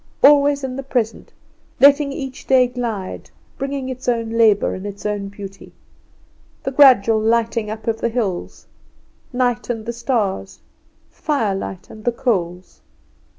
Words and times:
Always 0.23 0.63
in 0.63 0.75
the 0.77 0.81
present; 0.81 1.31
letting 1.79 2.11
each 2.11 2.47
day 2.47 2.65
glide, 2.65 3.29
bringing 3.59 3.87
its 3.87 4.09
own 4.09 4.31
labour, 4.31 4.73
and 4.73 4.83
its 4.87 5.05
own 5.05 5.27
beauty; 5.27 5.73
the 6.63 6.71
gradual 6.71 7.19
lighting 7.19 7.69
up 7.69 7.85
of 7.85 8.01
the 8.01 8.09
hills, 8.09 8.65
night 9.31 9.69
and 9.69 9.85
the 9.85 9.93
stars, 9.93 10.57
firelight 11.11 11.91
and 11.91 12.03
the 12.03 12.11
coals! 12.11 12.81